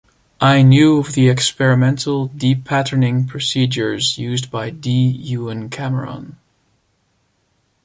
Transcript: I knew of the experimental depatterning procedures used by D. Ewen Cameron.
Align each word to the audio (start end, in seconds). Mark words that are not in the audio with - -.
I 0.39 0.63
knew 0.63 0.97
of 1.01 1.13
the 1.13 1.29
experimental 1.29 2.29
depatterning 2.29 3.27
procedures 3.27 4.17
used 4.17 4.49
by 4.49 4.71
D. 4.71 4.89
Ewen 5.05 5.69
Cameron. 5.69 6.37